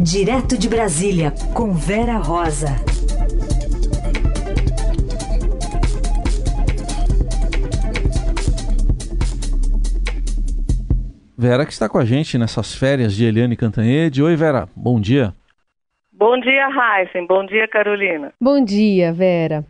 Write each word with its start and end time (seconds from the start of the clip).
Direto 0.00 0.56
de 0.56 0.68
Brasília, 0.68 1.32
com 1.52 1.72
Vera 1.72 2.18
Rosa. 2.18 2.68
Vera 11.36 11.66
que 11.66 11.72
está 11.72 11.88
com 11.88 11.98
a 11.98 12.04
gente 12.04 12.38
nessas 12.38 12.72
férias 12.72 13.12
de 13.12 13.24
Eliane 13.24 13.56
Cantanhede. 13.56 14.22
Oi, 14.22 14.36
Vera, 14.36 14.68
bom 14.76 15.00
dia. 15.00 15.34
Bom 16.12 16.38
dia, 16.38 16.68
Heisen. 16.68 17.26
Bom 17.26 17.44
dia, 17.44 17.66
Carolina. 17.66 18.32
Bom 18.40 18.64
dia, 18.64 19.12
Vera. 19.12 19.64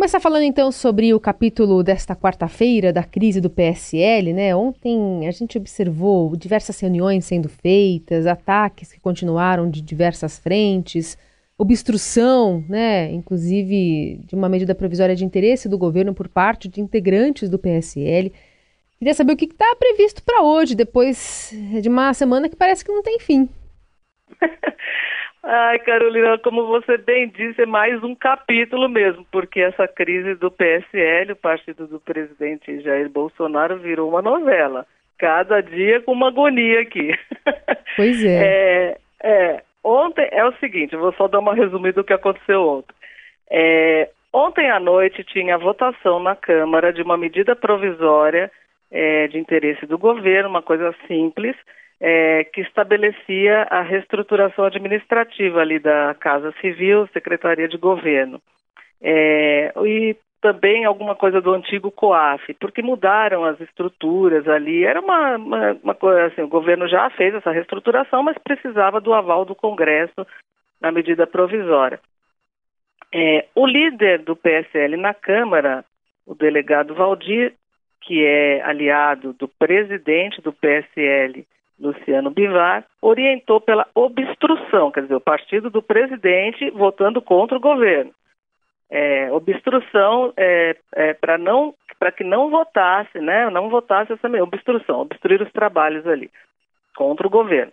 Começar 0.00 0.18
falando 0.18 0.44
então 0.44 0.72
sobre 0.72 1.12
o 1.12 1.20
capítulo 1.20 1.82
desta 1.82 2.16
quarta-feira 2.16 2.90
da 2.90 3.04
crise 3.04 3.38
do 3.38 3.50
PSL, 3.50 4.32
né? 4.32 4.56
Ontem 4.56 5.28
a 5.28 5.30
gente 5.30 5.58
observou 5.58 6.34
diversas 6.34 6.80
reuniões 6.80 7.26
sendo 7.26 7.50
feitas, 7.50 8.26
ataques 8.26 8.94
que 8.94 8.98
continuaram 8.98 9.68
de 9.68 9.82
diversas 9.82 10.38
frentes, 10.38 11.18
obstrução, 11.58 12.64
né? 12.66 13.12
Inclusive 13.12 14.22
de 14.24 14.34
uma 14.34 14.48
medida 14.48 14.74
provisória 14.74 15.14
de 15.14 15.22
interesse 15.22 15.68
do 15.68 15.76
governo 15.76 16.14
por 16.14 16.28
parte 16.28 16.66
de 16.66 16.80
integrantes 16.80 17.50
do 17.50 17.58
PSL. 17.58 18.32
Queria 18.98 19.12
saber 19.12 19.34
o 19.34 19.36
que 19.36 19.44
está 19.44 19.76
previsto 19.78 20.22
para 20.22 20.42
hoje, 20.42 20.74
depois 20.74 21.52
de 21.82 21.90
uma 21.90 22.14
semana 22.14 22.48
que 22.48 22.56
parece 22.56 22.82
que 22.82 22.90
não 22.90 23.02
tem 23.02 23.18
fim. 23.18 23.46
Ai, 25.42 25.78
Carolina, 25.78 26.38
como 26.38 26.66
você 26.66 26.98
bem 26.98 27.28
disse, 27.28 27.62
é 27.62 27.66
mais 27.66 28.02
um 28.04 28.14
capítulo 28.14 28.88
mesmo, 28.88 29.24
porque 29.32 29.60
essa 29.60 29.88
crise 29.88 30.34
do 30.34 30.50
PSL, 30.50 31.32
o 31.32 31.36
partido 31.36 31.86
do 31.86 31.98
presidente 31.98 32.80
Jair 32.80 33.08
Bolsonaro, 33.08 33.78
virou 33.78 34.10
uma 34.10 34.20
novela. 34.20 34.86
Cada 35.18 35.62
dia 35.62 36.00
com 36.02 36.12
uma 36.12 36.28
agonia 36.28 36.80
aqui. 36.80 37.12
Pois 37.96 38.24
é. 38.24 38.36
é, 38.44 38.98
é 39.20 39.62
ontem 39.82 40.28
é 40.30 40.44
o 40.44 40.52
seguinte, 40.58 40.94
vou 40.94 41.12
só 41.14 41.26
dar 41.26 41.40
uma 41.40 41.56
resumida 41.56 41.94
do 41.94 42.04
que 42.04 42.12
aconteceu 42.12 42.62
ontem. 42.62 42.94
É, 43.50 44.08
ontem 44.32 44.70
à 44.70 44.78
noite 44.78 45.24
tinha 45.24 45.58
votação 45.58 46.20
na 46.20 46.36
Câmara 46.36 46.92
de 46.92 47.02
uma 47.02 47.16
medida 47.16 47.56
provisória 47.56 48.48
é, 48.90 49.26
de 49.26 49.38
interesse 49.38 49.86
do 49.86 49.98
governo, 49.98 50.48
uma 50.48 50.62
coisa 50.62 50.94
simples, 51.08 51.56
é, 52.00 52.44
que 52.44 52.62
estabelecia 52.62 53.62
a 53.64 53.82
reestruturação 53.82 54.64
administrativa 54.64 55.60
ali 55.60 55.78
da 55.78 56.14
Casa 56.18 56.52
Civil, 56.60 57.06
Secretaria 57.12 57.68
de 57.68 57.76
Governo. 57.76 58.40
É, 59.02 59.72
e 59.84 60.16
também 60.40 60.86
alguma 60.86 61.14
coisa 61.14 61.40
do 61.40 61.52
antigo 61.52 61.90
COAF, 61.90 62.54
porque 62.54 62.80
mudaram 62.80 63.44
as 63.44 63.60
estruturas 63.60 64.48
ali. 64.48 64.84
Era 64.84 65.00
uma, 65.00 65.36
uma, 65.36 65.72
uma 65.82 65.94
coisa 65.94 66.26
assim, 66.26 66.40
o 66.42 66.48
governo 66.48 66.88
já 66.88 67.10
fez 67.10 67.34
essa 67.34 67.50
reestruturação, 67.50 68.22
mas 68.22 68.38
precisava 68.38 69.00
do 69.00 69.12
aval 69.12 69.44
do 69.44 69.54
Congresso 69.54 70.26
na 70.80 70.90
medida 70.90 71.26
provisória. 71.26 72.00
É, 73.12 73.46
o 73.54 73.66
líder 73.66 74.22
do 74.22 74.34
PSL 74.34 74.96
na 74.96 75.12
Câmara, 75.12 75.84
o 76.24 76.34
delegado 76.34 76.94
Valdir, 76.94 77.52
que 78.00 78.24
é 78.24 78.62
aliado 78.62 79.34
do 79.34 79.46
presidente 79.46 80.40
do 80.40 80.52
PSL, 80.52 81.44
Luciano 81.80 82.30
Bivar, 82.30 82.84
orientou 83.00 83.60
pela 83.60 83.86
obstrução, 83.94 84.90
quer 84.90 85.02
dizer, 85.02 85.14
o 85.14 85.20
partido 85.20 85.70
do 85.70 85.82
presidente 85.82 86.70
votando 86.70 87.22
contra 87.22 87.56
o 87.56 87.60
governo. 87.60 88.12
É, 88.90 89.32
obstrução 89.32 90.32
é, 90.36 90.76
é 90.94 91.14
para 91.14 91.38
não 91.38 91.74
para 91.98 92.10
que 92.10 92.24
não 92.24 92.48
votasse, 92.48 93.20
né? 93.20 93.50
Não 93.50 93.68
votasse 93.68 94.12
essa 94.12 94.26
obstrução, 94.42 95.00
obstruir 95.00 95.42
os 95.42 95.52
trabalhos 95.52 96.06
ali 96.06 96.30
contra 96.96 97.26
o 97.26 97.30
governo. 97.30 97.72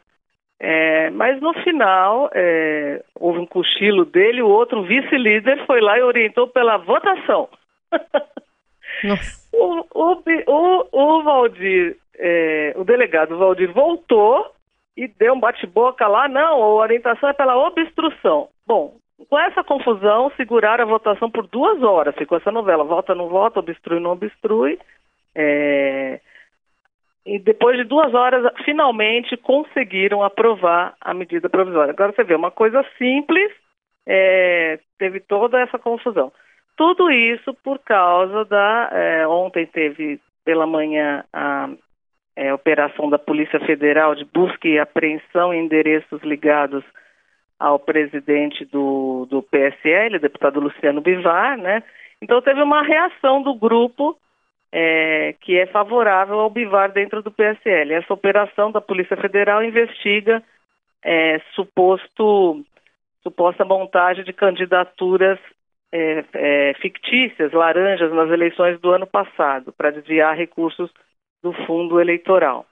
É, 0.59 1.09
mas 1.11 1.39
no 1.39 1.53
final 1.64 2.30
é, 2.33 3.03
houve 3.16 3.39
um 3.39 3.45
cochilo 3.45 4.05
dele, 4.05 4.42
o 4.42 4.49
outro 4.49 4.83
vice-líder 4.83 5.66
foi 5.66 5.80
lá 5.80 5.97
e 5.97 6.03
orientou 6.03 6.47
pela 6.47 6.77
votação. 6.77 7.47
o, 9.54 9.86
o, 9.93 10.23
o, 10.48 10.87
o 10.92 11.23
Valdir 11.23 11.95
é, 12.17 12.73
o 12.76 12.83
delegado 12.83 13.38
Valdir 13.38 13.72
voltou 13.72 14.52
e 14.95 15.08
deu 15.08 15.33
um 15.33 15.39
bate-boca 15.39 16.08
lá, 16.08 16.28
não, 16.28 16.64
a 16.64 16.67
orientação 16.67 17.30
é 17.30 17.33
pela 17.33 17.55
obstrução. 17.55 18.50
Bom, 18.66 18.95
com 19.30 19.39
essa 19.39 19.64
confusão, 19.64 20.32
seguraram 20.36 20.83
a 20.83 20.88
votação 20.88 21.30
por 21.30 21.45
duas 21.48 21.82
horas, 21.83 22.16
ficou 22.16 22.38
essa 22.38 22.52
novela, 22.52 22.83
vota, 22.83 23.14
não 23.14 23.28
vota, 23.28 23.60
obstrui, 23.60 24.00
não 24.00 24.11
obstrui. 24.11 24.80
É... 25.36 26.20
E 27.26 27.38
depois 27.39 27.78
de 27.78 27.83
duas 27.83 28.14
horas, 28.14 28.52
finalmente 28.64 29.36
conseguiram 29.38 30.23
aprovar 30.23 30.95
a 31.02 31.14
medida 31.14 31.49
provisória. 31.49 31.92
Agora 31.92 32.14
você 32.14 32.23
vê, 32.23 32.36
uma 32.36 32.52
coisa 32.52 32.84
simples, 32.98 33.52
é... 34.08 34.80
teve 34.98 35.20
toda 35.20 35.60
essa 35.60 35.78
confusão. 35.78 36.32
Tudo 36.76 37.11
isso 37.11 37.55
por 37.64 37.80
causa 37.80 38.45
da. 38.45 38.89
É, 38.92 39.28
ontem 39.28 39.66
teve 39.66 40.22
pela 40.45 40.67
manhã 40.67 41.23
a 41.34 41.70
é, 42.37 42.53
operação 42.53 43.09
da 43.09 43.17
Polícia 43.17 43.59
Federal 43.61 44.14
de 44.14 44.23
busca 44.23 44.67
e 44.67 44.77
apreensão 44.77 45.52
em 45.52 45.65
endereços 45.65 46.21
ligados 46.21 46.83
ao 47.59 47.80
presidente 47.80 48.64
do, 48.65 49.25
do 49.27 49.42
PSL, 49.42 50.20
deputado 50.20 50.59
Luciano 50.59 51.02
Bivar, 51.02 51.58
né? 51.58 51.81
Então 52.21 52.39
teve 52.39 52.61
uma 52.61 52.83
reação 52.83 53.42
do 53.42 53.55
grupo 53.55 54.15
é, 54.71 55.33
que 55.42 55.58
é 55.58 55.65
favorável 55.65 56.39
ao 56.39 56.49
Bivar 56.52 56.92
dentro 56.92 57.23
do 57.23 57.31
PSL. 57.31 57.93
Essa 57.93 58.14
operação 58.14 58.71
da 58.71 58.80
Polícia 58.81 59.17
Federal 59.17 59.64
investiga 59.64 60.43
é, 61.04 61.42
suposto, 61.55 62.64
suposta 63.23 63.65
montagem 63.65 64.23
de 64.23 64.31
candidaturas 64.31 65.39
é, 65.92 66.23
é 66.36 66.73
fictícias, 66.75 67.52
laranjas, 67.52 68.14
nas 68.14 68.30
eleições 68.30 68.80
do 68.80 68.92
ano 68.92 69.08
passado, 69.08 69.73
para 69.75 69.89
desviar 69.89 70.37
recursos 70.37 70.92
do 71.42 71.53
fundo 71.65 71.99
eleitoral. 71.99 72.65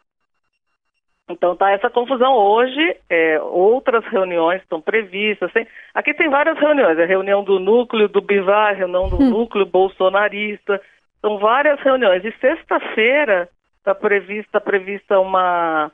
Então 1.27 1.55
tá 1.55 1.71
essa 1.71 1.89
confusão 1.89 2.35
hoje, 2.35 2.97
é, 3.09 3.39
outras 3.41 4.05
reuniões 4.05 4.61
estão 4.61 4.79
previstas. 4.79 5.51
Tem, 5.51 5.67
aqui 5.93 6.13
tem 6.13 6.29
várias 6.29 6.57
reuniões, 6.59 6.99
a 6.99 7.05
reunião 7.05 7.43
do 7.43 7.59
núcleo 7.59 8.07
do 8.07 8.21
Bivar, 8.21 8.75
reunião 8.75 9.09
do 9.09 9.15
hum. 9.15 9.29
núcleo 9.31 9.65
bolsonarista, 9.65 10.79
são 11.21 11.39
várias 11.39 11.79
reuniões. 11.81 12.23
E 12.23 12.31
sexta-feira 12.33 13.49
está 13.79 13.95
prevista, 13.95 14.61
prevista 14.61 15.19
uma 15.19 15.91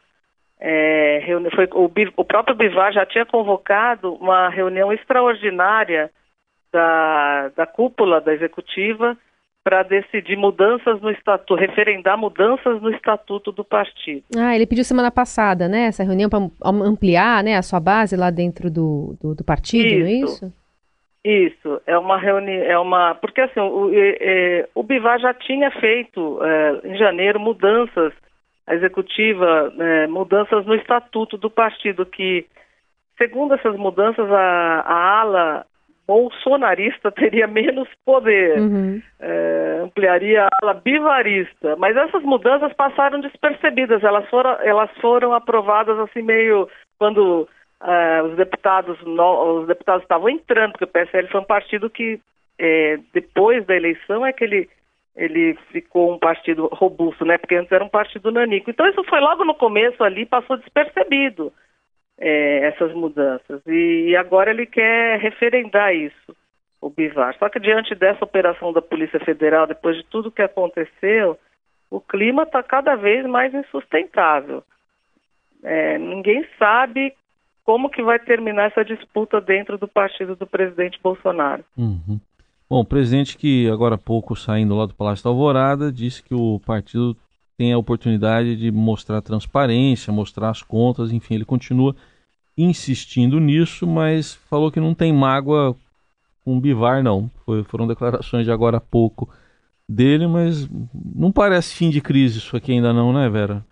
é, 0.60 1.22
reunião, 1.26 1.52
foi, 1.52 1.70
o, 1.72 1.90
o 2.18 2.26
próprio 2.26 2.56
Bivar 2.56 2.92
já 2.92 3.06
tinha 3.06 3.26
convocado 3.26 4.14
uma 4.16 4.50
reunião 4.50 4.92
extraordinária 4.92 6.12
da, 6.74 7.50
da 7.56 7.66
cúpula 7.66 8.20
da 8.20 8.34
executiva 8.34 9.18
para 9.64 9.84
decidir 9.84 10.36
mudanças 10.36 11.00
no 11.02 11.12
estatuto, 11.12 11.56
referendar 11.56 12.18
mudanças 12.18 12.82
no 12.82 12.90
estatuto 12.90 13.52
do 13.52 13.64
partido. 13.64 14.24
Ah, 14.36 14.56
ele 14.56 14.66
pediu 14.66 14.84
semana 14.84 15.12
passada, 15.12 15.68
né? 15.68 15.84
Essa 15.86 16.04
reunião 16.04 16.30
para 16.30 16.40
ampliar, 16.64 17.44
né, 17.44 17.56
a 17.56 17.62
sua 17.62 17.80
base 17.80 18.16
lá 18.16 18.32
dentro 18.32 18.72
do, 18.72 19.16
do, 19.22 19.36
do 19.36 19.44
partido, 19.44 19.88
isso, 19.88 20.00
não 20.00 20.08
é 20.08 20.12
isso? 20.12 20.54
Isso, 21.24 21.82
é 21.86 21.96
uma 21.96 22.18
reunião, 22.18 22.64
é 22.64 22.80
uma, 22.80 23.14
porque 23.14 23.42
assim, 23.42 23.60
o, 23.60 23.92
é, 23.94 24.68
o 24.74 24.82
Bivar 24.82 25.20
já 25.20 25.32
tinha 25.36 25.70
feito 25.70 26.40
é, 26.44 26.82
em 26.84 26.98
janeiro 26.98 27.40
mudanças, 27.40 28.12
a 28.66 28.74
executiva, 28.74 29.72
é, 29.78 30.08
mudanças 30.08 30.66
no 30.66 30.74
estatuto 30.74 31.38
do 31.38 31.50
partido 31.50 32.08
que, 32.08 32.48
segundo 33.20 33.54
essas 33.54 33.76
mudanças, 33.76 34.32
a, 34.32 34.82
a 34.82 35.20
ala 35.22 35.66
bolsonarista 36.08 37.12
teria 37.12 37.48
menos 37.48 37.88
poder, 38.06 38.60
uhum. 38.60 39.02
é, 39.20 39.80
ampliaria 39.84 40.46
a 40.46 40.50
ala 40.62 40.74
bivarista. 40.74 41.76
Mas 41.78 41.96
essas 41.96 42.24
mudanças 42.24 42.74
passaram 42.74 43.20
despercebidas, 43.20 44.04
elas 44.04 44.28
foram, 44.30 44.52
elas 44.62 44.90
foram 45.00 45.34
aprovadas 45.34 45.98
assim 46.00 46.22
meio 46.22 46.68
quando 46.98 47.48
é, 47.84 48.24
os 48.24 48.36
deputados 48.36 48.98
no, 49.04 49.62
os 49.62 49.68
deputados 49.68 50.04
estavam 50.04 50.30
entrando, 50.30 50.72
porque 50.72 50.86
o 50.86 50.88
PSL 50.88 51.28
foi 51.28 51.42
um 51.42 51.46
partido 51.46 51.90
que 51.90 52.20
é, 52.60 53.00
depois 53.14 53.66
da 53.66 53.76
eleição 53.76 54.26
é 54.26 54.34
que 54.34 54.44
ele 54.44 54.70
ele 55.14 55.58
ficou 55.74 56.14
um 56.14 56.18
partido 56.18 56.70
robusto, 56.72 57.26
né? 57.26 57.38
Porque 57.38 57.56
antes 57.56 57.70
era 57.70 57.84
um 57.84 57.90
partido 57.90 58.32
nanico. 58.32 58.70
Então 58.70 58.88
isso 58.88 59.04
foi 59.04 59.20
logo 59.20 59.44
no 59.44 59.54
começo 59.54 60.02
ali, 60.02 60.26
passou 60.26 60.56
despercebido 60.56 61.52
é, 62.22 62.68
essas 62.68 62.94
mudanças. 62.94 63.62
E, 63.66 64.16
agora 64.16 64.52
ele 64.52 64.68
quer 64.68 65.20
referendar 65.20 65.94
isso, 65.96 66.36
o 66.80 66.90
Bivar. 66.90 67.36
Só 67.40 67.50
que 67.50 67.60
diante 67.60 67.96
dessa 67.96 68.24
operação 68.24 68.72
da 68.72 68.82
Polícia 68.82 69.20
Federal, 69.20 69.66
depois 69.66 69.98
de 69.98 70.04
tudo 70.04 70.32
que 70.32 70.44
aconteceu, 70.44 71.38
o 71.90 72.00
clima 72.00 72.44
está 72.44 72.62
cada 72.62 72.96
vez 72.96 73.26
mais 73.26 73.52
insustentável. 73.54 74.64
É, 75.64 75.98
ninguém 75.98 76.46
sabe 76.60 77.14
como 77.66 77.90
que 77.90 78.04
vai 78.04 78.20
terminar 78.20 78.68
essa 78.68 78.86
disputa 78.86 79.42
dentro 79.42 79.78
do 79.78 79.88
partido 79.88 80.36
do 80.36 80.46
presidente 80.46 81.00
Bolsonaro. 81.02 81.64
Uhum. 81.78 82.20
Bom, 82.70 82.82
o 82.82 82.86
presidente 82.86 83.38
que 83.38 83.70
agora 83.70 83.96
há 83.96 83.98
pouco 83.98 84.36
saindo 84.36 84.76
lá 84.76 84.86
do 84.86 84.94
Palácio 84.94 85.24
da 85.24 85.30
Alvorada 85.30 85.92
disse 85.92 86.24
que 86.24 86.34
o 86.34 86.60
partido 86.66 87.18
tem 87.58 87.74
a 87.74 87.78
oportunidade 87.78 88.56
de 88.56 88.72
mostrar 88.72 89.22
transparência, 89.22 90.14
mostrar 90.14 90.50
as 90.50 90.64
contas, 90.64 91.12
enfim, 91.12 91.36
ele 91.36 91.46
continua 91.46 91.96
insistindo 92.64 93.40
nisso, 93.40 93.88
mas 93.88 94.36
falou 94.50 94.72
que 94.72 94.80
não 94.80 94.94
tem 94.94 95.14
mágoa 95.14 95.76
com 96.44 96.58
o 96.58 96.62
Bivar, 96.62 97.04
não. 97.04 97.30
Foi, 97.46 97.64
foram 97.64 97.88
declarações 97.88 98.46
de 98.46 98.52
agora 98.52 98.78
há 98.78 98.82
pouco 98.82 99.30
dele, 99.88 100.28
mas 100.28 100.68
não 100.94 101.32
parece 101.32 101.76
fim 101.76 101.90
de 101.90 102.02
crise 102.02 102.40
isso 102.40 102.56
aqui 102.56 102.72
ainda 102.72 102.94
não, 102.94 103.12
né, 103.14 103.30
Vera? 103.30 103.64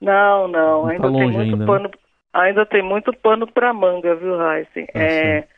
Não, 0.00 0.48
não, 0.48 0.82
não 0.82 0.86
ainda 0.86 1.02
tá 1.02 1.12
tem 1.12 1.22
muito 1.22 1.40
ainda, 1.40 1.56
né? 1.56 1.66
pano, 1.66 1.84
né? 1.84 1.94
ainda 2.32 2.66
tem 2.66 2.82
muito 2.82 3.12
pano 3.12 3.46
para 3.46 3.72
manga, 3.72 4.14
viu, 4.16 4.34
Heisen? 4.34 4.86
Ah, 4.94 4.98
é, 4.98 5.48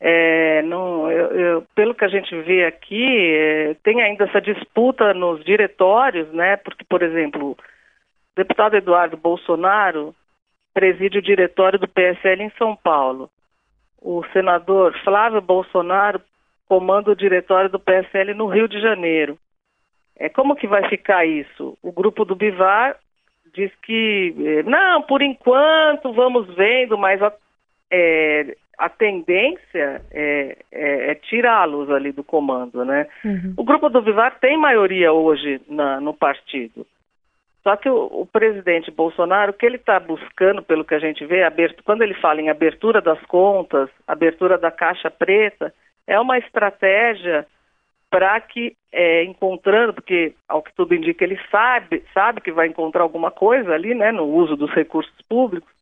é, 0.00 0.62
não, 0.62 1.10
eu, 1.10 1.26
eu, 1.32 1.66
pelo 1.74 1.94
que 1.94 2.04
a 2.04 2.08
gente 2.08 2.34
vê 2.42 2.64
aqui, 2.64 3.06
é, 3.06 3.74
tem 3.82 4.02
ainda 4.02 4.24
essa 4.24 4.40
disputa 4.40 5.14
nos 5.14 5.44
diretórios, 5.44 6.32
né? 6.32 6.56
Porque, 6.56 6.84
por 6.84 7.02
exemplo, 7.02 7.52
o 7.52 7.56
deputado 8.36 8.74
Eduardo 8.76 9.16
Bolsonaro 9.16 10.14
preside 10.74 11.18
o 11.18 11.22
diretório 11.22 11.78
do 11.78 11.88
PSL 11.88 12.42
em 12.42 12.50
São 12.58 12.74
Paulo. 12.74 13.30
O 14.02 14.22
senador 14.32 14.92
Flávio 15.04 15.40
Bolsonaro 15.40 16.20
comanda 16.68 17.12
o 17.12 17.16
diretório 17.16 17.70
do 17.70 17.78
PSL 17.78 18.34
no 18.34 18.46
Rio 18.46 18.68
de 18.68 18.80
Janeiro. 18.80 19.38
É, 20.18 20.28
como 20.28 20.56
que 20.56 20.66
vai 20.66 20.88
ficar 20.88 21.24
isso? 21.24 21.78
O 21.82 21.92
grupo 21.92 22.24
do 22.24 22.34
Bivar 22.34 22.96
diz 23.54 23.72
que, 23.82 24.34
é, 24.38 24.62
não, 24.64 25.02
por 25.02 25.22
enquanto 25.22 26.12
vamos 26.12 26.52
vendo, 26.54 26.98
mas 26.98 27.22
a, 27.22 27.32
é, 27.90 28.56
a 28.78 28.88
tendência 28.88 30.02
é, 30.10 30.58
é, 30.72 31.10
é 31.10 31.14
tirá-los 31.14 31.90
ali 31.90 32.12
do 32.12 32.24
comando, 32.24 32.84
né? 32.84 33.06
Uhum. 33.24 33.54
O 33.56 33.64
grupo 33.64 33.88
do 33.88 34.02
Vivar 34.02 34.38
tem 34.38 34.56
maioria 34.56 35.12
hoje 35.12 35.60
na, 35.68 36.00
no 36.00 36.12
partido. 36.12 36.86
Só 37.64 37.76
que 37.76 37.88
o, 37.88 38.20
o, 38.20 38.26
presidente 38.26 38.90
Bolsonaro, 38.90 39.50
o 39.50 39.54
que 39.54 39.64
ele 39.64 39.76
está 39.76 39.98
buscando, 39.98 40.62
pelo 40.62 40.84
que 40.84 40.94
a 40.94 40.98
gente 40.98 41.24
vê, 41.24 41.40
quando 41.82 42.02
ele 42.02 42.12
fala 42.14 42.40
em 42.40 42.50
abertura 42.50 43.00
das 43.00 43.20
contas, 43.22 43.88
abertura 44.06 44.58
da 44.58 44.70
caixa 44.70 45.10
preta, 45.10 45.74
é 46.06 46.20
uma 46.20 46.38
estratégia 46.38 47.46
para 48.10 48.38
que, 48.40 48.76
é, 48.92 49.24
encontrando, 49.24 49.94
porque 49.94 50.34
ao 50.46 50.62
que 50.62 50.74
tudo 50.74 50.94
indica, 50.94 51.24
ele 51.24 51.40
sabe, 51.50 52.04
sabe 52.12 52.42
que 52.42 52.52
vai 52.52 52.68
encontrar 52.68 53.02
alguma 53.02 53.30
coisa 53.30 53.72
ali, 53.72 53.94
né, 53.94 54.12
no 54.12 54.24
uso 54.24 54.56
dos 54.56 54.70
recursos 54.70 55.20
públicos, 55.26 55.72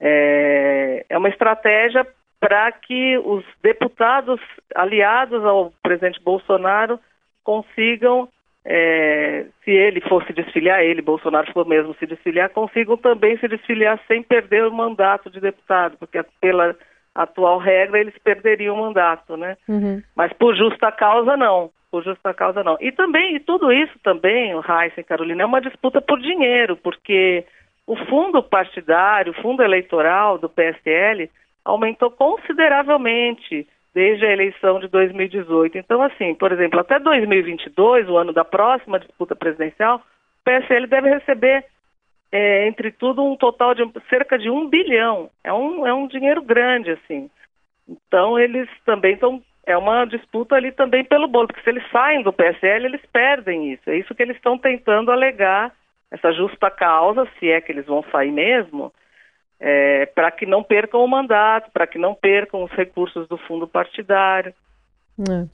é, 0.00 1.06
é 1.08 1.16
uma 1.16 1.28
estratégia 1.28 2.04
para 2.40 2.70
que 2.72 3.16
os 3.18 3.44
deputados 3.62 4.40
aliados 4.74 5.42
ao 5.44 5.72
presidente 5.82 6.20
Bolsonaro 6.20 7.00
consigam 7.42 8.28
é, 8.68 9.46
se 9.64 9.70
ele 9.70 10.00
fosse 10.00 10.32
desfiliar, 10.32 10.80
ele, 10.80 11.00
Bolsonaro, 11.00 11.52
for 11.52 11.64
mesmo 11.64 11.94
se 11.94 12.06
desfiliar, 12.06 12.50
consigam 12.50 12.96
também 12.96 13.38
se 13.38 13.46
desfiliar 13.46 14.00
sem 14.08 14.24
perder 14.24 14.66
o 14.66 14.72
mandato 14.72 15.30
de 15.30 15.38
deputado, 15.38 15.96
porque 15.98 16.20
pela 16.40 16.74
atual 17.14 17.58
regra 17.58 18.00
eles 18.00 18.18
perderiam 18.24 18.74
o 18.74 18.80
mandato, 18.80 19.36
né? 19.36 19.56
Uhum. 19.68 20.02
Mas 20.16 20.32
por 20.32 20.56
justa 20.56 20.90
causa 20.90 21.36
não, 21.36 21.70
por 21.92 22.02
justa 22.02 22.34
causa 22.34 22.64
não. 22.64 22.76
E 22.80 22.90
também, 22.90 23.36
e 23.36 23.40
tudo 23.40 23.72
isso 23.72 23.96
também, 24.02 24.52
o 24.52 24.58
Heisen 24.60 24.98
e 24.98 25.04
Carolina, 25.04 25.44
é 25.44 25.46
uma 25.46 25.60
disputa 25.60 26.00
por 26.00 26.20
dinheiro, 26.20 26.76
porque 26.76 27.44
o 27.86 27.94
fundo 28.06 28.42
partidário, 28.42 29.30
o 29.30 29.42
fundo 29.42 29.62
eleitoral 29.62 30.38
do 30.38 30.48
PSL 30.48 31.30
aumentou 31.64 32.10
consideravelmente 32.10 33.66
desde 33.96 34.26
a 34.26 34.30
eleição 34.30 34.78
de 34.78 34.88
2018. 34.88 35.78
Então, 35.78 36.02
assim, 36.02 36.34
por 36.34 36.52
exemplo, 36.52 36.78
até 36.78 36.98
2022, 36.98 38.10
o 38.10 38.18
ano 38.18 38.30
da 38.30 38.44
próxima 38.44 39.00
disputa 39.00 39.34
presidencial, 39.34 39.96
o 39.96 40.44
PSL 40.44 40.86
deve 40.86 41.08
receber, 41.08 41.64
é, 42.30 42.68
entre 42.68 42.92
tudo, 42.92 43.24
um 43.24 43.34
total 43.34 43.74
de 43.74 43.90
cerca 44.10 44.38
de 44.38 44.50
um 44.50 44.68
bilhão. 44.68 45.30
É 45.42 45.50
um, 45.50 45.86
é 45.86 45.94
um 45.94 46.06
dinheiro 46.06 46.42
grande, 46.42 46.90
assim. 46.90 47.30
Então, 47.88 48.38
eles 48.38 48.68
também 48.84 49.14
estão. 49.14 49.42
É 49.64 49.74
uma 49.78 50.04
disputa 50.04 50.56
ali 50.56 50.72
também 50.72 51.02
pelo 51.02 51.26
bolo, 51.26 51.46
porque 51.46 51.62
se 51.62 51.70
eles 51.70 51.90
saem 51.90 52.22
do 52.22 52.34
PSL, 52.34 52.84
eles 52.84 53.00
perdem 53.10 53.72
isso. 53.72 53.88
É 53.88 53.96
isso 53.96 54.14
que 54.14 54.22
eles 54.22 54.36
estão 54.36 54.58
tentando 54.58 55.10
alegar, 55.10 55.72
essa 56.10 56.30
justa 56.32 56.70
causa, 56.70 57.26
se 57.38 57.50
é 57.50 57.62
que 57.62 57.72
eles 57.72 57.86
vão 57.86 58.04
sair 58.12 58.30
mesmo, 58.30 58.92
é, 59.58 60.06
para 60.06 60.30
que 60.30 60.46
não 60.46 60.62
percam 60.62 61.04
o 61.04 61.08
mandato, 61.08 61.70
para 61.72 61.86
que 61.86 61.98
não 61.98 62.14
percam 62.14 62.62
os 62.64 62.70
recursos 62.72 63.26
do 63.28 63.38
fundo 63.38 63.66
partidário. 63.66 64.52
É. 65.18 65.46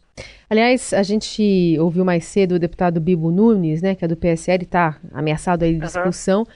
Aliás, 0.50 0.92
a 0.92 1.02
gente 1.02 1.76
ouviu 1.78 2.04
mais 2.04 2.24
cedo 2.24 2.56
o 2.56 2.58
deputado 2.58 3.00
Bibo 3.00 3.30
Nunes, 3.30 3.80
né, 3.80 3.94
que 3.94 4.04
é 4.04 4.08
do 4.08 4.16
PSL, 4.16 4.64
está 4.64 4.98
ameaçado 5.12 5.64
aí 5.64 5.76
de 5.78 5.86
expulsão, 5.86 6.40
uhum. 6.40 6.46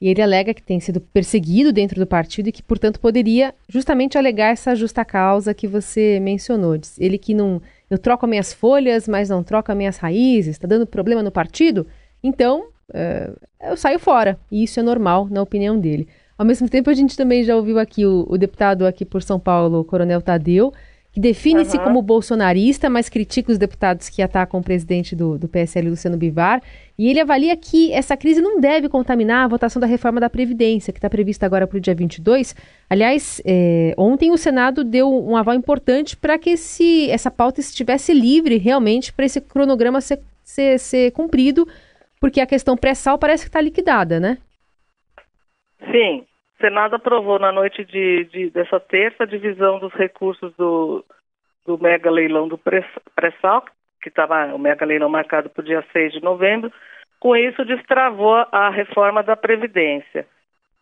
e 0.00 0.08
ele 0.08 0.20
alega 0.20 0.52
que 0.52 0.62
tem 0.62 0.78
sido 0.80 1.00
perseguido 1.00 1.72
dentro 1.72 1.98
do 1.98 2.06
partido 2.06 2.48
e 2.48 2.52
que, 2.52 2.62
portanto, 2.62 3.00
poderia 3.00 3.54
justamente 3.68 4.18
alegar 4.18 4.50
essa 4.50 4.74
justa 4.74 5.04
causa 5.04 5.54
que 5.54 5.66
você 5.66 6.20
mencionou. 6.20 6.76
Ele 6.98 7.16
que 7.16 7.32
não. 7.32 7.62
Eu 7.88 7.96
troco 7.96 8.26
minhas 8.26 8.52
folhas, 8.52 9.08
mas 9.08 9.30
não 9.30 9.42
troco 9.42 9.74
minhas 9.74 9.96
raízes, 9.96 10.56
está 10.56 10.68
dando 10.68 10.86
problema 10.86 11.22
no 11.22 11.32
partido, 11.32 11.86
então 12.22 12.68
uh, 12.90 13.46
eu 13.62 13.76
saio 13.78 13.98
fora. 13.98 14.38
E 14.52 14.64
isso 14.64 14.78
é 14.78 14.82
normal, 14.82 15.26
na 15.30 15.40
opinião 15.40 15.78
dele. 15.78 16.06
Ao 16.38 16.46
mesmo 16.46 16.68
tempo, 16.68 16.88
a 16.88 16.94
gente 16.94 17.16
também 17.16 17.42
já 17.42 17.56
ouviu 17.56 17.80
aqui 17.80 18.06
o, 18.06 18.24
o 18.28 18.38
deputado 18.38 18.86
aqui 18.86 19.04
por 19.04 19.22
São 19.24 19.40
Paulo, 19.40 19.80
o 19.80 19.84
Coronel 19.84 20.22
Tadeu, 20.22 20.72
que 21.10 21.18
define-se 21.18 21.76
uhum. 21.76 21.82
como 21.82 22.02
bolsonarista, 22.02 22.88
mas 22.88 23.08
critica 23.08 23.50
os 23.50 23.58
deputados 23.58 24.08
que 24.08 24.22
atacam 24.22 24.60
o 24.60 24.62
presidente 24.62 25.16
do, 25.16 25.36
do 25.36 25.48
PSL, 25.48 25.90
Luciano 25.90 26.16
Bivar. 26.16 26.62
E 26.96 27.08
ele 27.08 27.18
avalia 27.18 27.56
que 27.56 27.92
essa 27.92 28.16
crise 28.16 28.40
não 28.40 28.60
deve 28.60 28.88
contaminar 28.88 29.44
a 29.44 29.48
votação 29.48 29.80
da 29.80 29.86
reforma 29.86 30.20
da 30.20 30.30
Previdência, 30.30 30.92
que 30.92 30.98
está 30.98 31.10
prevista 31.10 31.44
agora 31.44 31.66
para 31.66 31.76
o 31.76 31.80
dia 31.80 31.92
22. 31.92 32.54
Aliás, 32.88 33.42
é, 33.44 33.94
ontem 33.98 34.30
o 34.30 34.36
Senado 34.36 34.84
deu 34.84 35.12
um 35.12 35.36
aval 35.36 35.56
importante 35.56 36.16
para 36.16 36.38
que 36.38 36.50
esse, 36.50 37.10
essa 37.10 37.32
pauta 37.32 37.58
estivesse 37.58 38.14
livre 38.14 38.56
realmente 38.58 39.12
para 39.12 39.24
esse 39.24 39.40
cronograma 39.40 40.00
ser, 40.00 40.20
ser, 40.44 40.78
ser 40.78 41.10
cumprido, 41.10 41.66
porque 42.20 42.40
a 42.40 42.46
questão 42.46 42.76
pré-sal 42.76 43.18
parece 43.18 43.42
que 43.42 43.48
está 43.48 43.60
liquidada, 43.60 44.20
né? 44.20 44.38
Sim, 45.90 46.27
o 46.58 46.60
Senado 46.60 46.96
aprovou 46.96 47.38
na 47.38 47.52
noite 47.52 47.84
de, 47.84 48.24
de, 48.24 48.50
dessa 48.50 48.80
terça 48.80 49.22
a 49.22 49.26
divisão 49.26 49.78
dos 49.78 49.92
recursos 49.94 50.52
do, 50.56 51.04
do 51.64 51.78
mega 51.78 52.10
leilão 52.10 52.48
do 52.48 52.58
pré-sal, 52.58 53.64
que 54.02 54.08
estava 54.08 54.52
o 54.54 54.58
mega 54.58 54.84
leilão 54.84 55.08
marcado 55.08 55.48
para 55.48 55.62
o 55.62 55.64
dia 55.64 55.84
6 55.92 56.14
de 56.14 56.22
novembro. 56.22 56.72
Com 57.20 57.36
isso, 57.36 57.64
destravou 57.64 58.44
a 58.50 58.70
reforma 58.70 59.22
da 59.22 59.36
Previdência. 59.36 60.26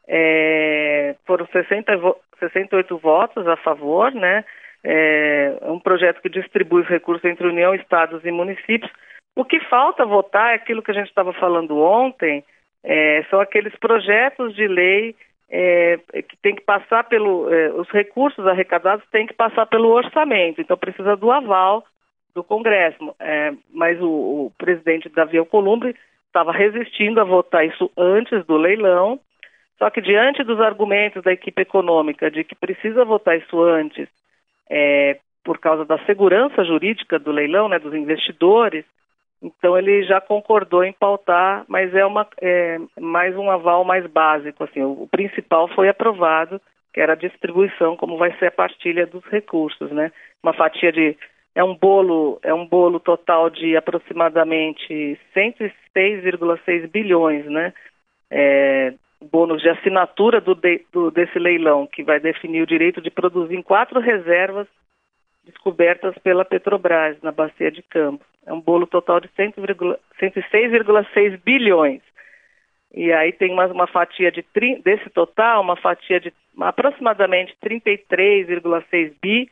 É, 0.09 1.15
foram 1.27 1.47
60, 1.47 1.93
68 2.39 2.97
votos 2.99 3.47
a 3.47 3.57
favor, 3.57 4.13
né? 4.13 4.45
É 4.83 5.59
um 5.63 5.81
projeto 5.81 6.23
que 6.23 6.29
distribui 6.29 6.83
os 6.83 6.89
recursos 6.89 7.25
entre 7.25 7.47
União, 7.47 7.75
Estados 7.75 8.25
e 8.25 8.31
municípios. 8.31 8.91
O 9.35 9.45
que 9.45 9.61
falta 9.61 10.07
votar 10.07 10.53
é 10.53 10.55
aquilo 10.55 10.83
que 10.83 10.91
a 10.91 10.95
gente 10.95 11.09
estava 11.09 11.33
falando 11.33 11.79
ontem, 11.79 12.45
é, 12.85 13.25
são 13.29 13.41
aqueles 13.41 13.75
projetos 13.77 14.55
de 14.55 14.69
lei 14.69 15.17
é, 15.49 15.99
que 16.23 16.37
tem 16.43 16.55
que 16.55 16.63
passar 16.63 17.05
pelo. 17.05 17.53
É, 17.53 17.71
os 17.73 17.89
recursos 17.91 18.47
arrecadados 18.47 19.05
têm 19.11 19.27
que 19.27 19.35
passar 19.35 19.67
pelo 19.67 19.89
orçamento, 19.89 20.61
então 20.61 20.77
precisa 20.77 21.17
do 21.17 21.31
aval 21.31 21.85
do 22.35 22.43
Congresso. 22.43 23.15
É, 23.19 23.53
mas 23.73 24.01
o, 24.01 24.07
o, 24.07 24.53
presidente 24.59 25.09
Davi 25.09 25.39
Alcolumbre 25.39 25.95
estava 26.27 26.53
resistindo 26.53 27.21
a 27.21 27.25
votar 27.25 27.67
isso 27.67 27.91
antes 27.97 28.45
do 28.45 28.57
leilão, 28.57 29.21
só 29.79 29.89
que 29.89 30.01
diante 30.01 30.43
dos 30.43 30.61
argumentos 30.61 31.23
da 31.23 31.33
equipe 31.33 31.63
econômica 31.63 32.31
de 32.31 32.45
que 32.45 32.55
precisa 32.55 33.05
votar 33.05 33.39
isso 33.39 33.63
antes, 33.63 34.09
é, 34.69 35.19
por 35.45 35.59
causa 35.59 35.85
da 35.85 35.99
segurança 36.05 36.65
jurídica 36.65 37.19
do 37.19 37.31
leilão, 37.31 37.69
né, 37.69 37.79
dos 37.79 37.95
investidores, 37.95 38.85
então 39.43 39.77
ele 39.77 40.03
já 40.05 40.21
concordou 40.21 40.83
em 40.83 40.93
pautar, 40.93 41.65
mas 41.69 41.95
é, 41.95 42.05
uma, 42.05 42.27
é 42.41 42.79
mais 42.99 43.37
um 43.37 43.51
aval 43.51 43.85
mais 43.85 44.07
básico. 44.07 44.65
Assim, 44.65 44.83
o, 44.83 45.07
principal 45.11 45.69
foi 45.69 45.89
aprovado, 45.89 46.61
que 46.93 47.01
era 47.01 47.13
a 47.13 47.17
distribuição, 47.17 47.97
como 47.97 48.17
vai 48.17 48.37
ser 48.39 48.47
a 48.47 48.51
partilha 48.51 49.07
dos 49.07 49.25
recursos, 49.27 49.91
né? 49.91 50.11
Uma 50.43 50.55
fatia 50.55 50.91
de 50.91 51.17
é 51.55 51.65
um 51.65 51.75
bolo 51.75 52.39
é 52.43 52.53
um 52.53 52.67
bolo 52.67 53.01
total 53.01 53.49
de 53.51 53.77
aproximadamente 53.77 55.19
106,6 55.35 56.89
bilhões, 56.91 57.45
né? 57.47 57.73
É, 58.31 58.95
bônus 59.31 59.63
de 59.63 59.69
assinatura 59.69 60.41
do, 60.41 60.55
de, 60.55 60.85
do, 60.93 61.11
desse 61.11 61.39
leilão, 61.39 61.87
que 61.87 62.03
vai 62.03 62.21
definir 62.21 62.63
o 62.63 62.67
direito 62.67 63.01
de 63.01 63.11
produzir 63.11 63.57
em 63.57 63.63
quatro 63.63 64.01
reservas 64.01 64.67
descobertas 65.47 66.15
pela 66.19 66.45
Petrobras 66.45 67.17
na 67.23 67.33
bacia 67.33 67.71
de 67.71 67.83
Campos. 67.83 68.27
É 68.45 68.53
um 68.53 68.61
bolo 68.61 68.87
total 68.87 69.21
de 69.21 69.29
106,6 69.29 71.41
bilhões. 71.45 72.03
E 72.93 73.13
aí 73.13 73.33
tem 73.33 73.53
uma, 73.53 73.67
uma 73.67 73.87
fatia 73.87 74.33
de 74.33 74.45
desse 74.83 75.09
total, 75.11 75.63
uma 75.63 75.77
fatia 75.77 76.19
de 76.21 76.33
aproximadamente 76.61 77.57
33,6 77.65 79.13
bi 79.23 79.49